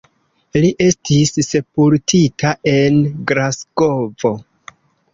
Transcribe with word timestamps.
Li 0.63 0.71
estis 0.85 1.33
sepultita 1.49 2.57
en 2.75 3.01
Glasgovo. 3.33 4.37